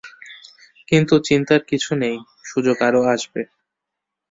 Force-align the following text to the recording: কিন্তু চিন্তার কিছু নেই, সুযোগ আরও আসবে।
কিন্তু 0.87 1.15
চিন্তার 1.27 1.61
কিছু 1.63 1.91
নেই, 1.95 2.17
সুযোগ 2.45 2.77
আরও 2.87 3.01
আসবে। 3.13 3.41